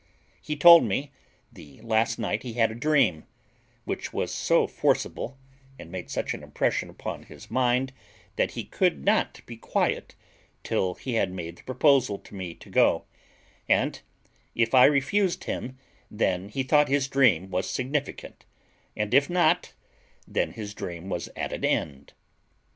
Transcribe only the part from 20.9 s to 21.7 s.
was at an